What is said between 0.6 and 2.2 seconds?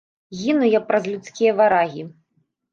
я праз людскія варагі.